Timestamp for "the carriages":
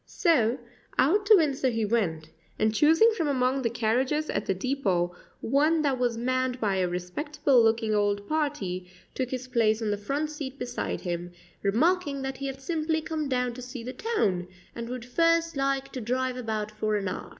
3.61-4.31